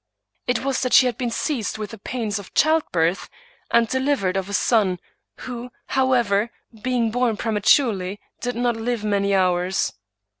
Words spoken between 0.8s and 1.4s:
that she had been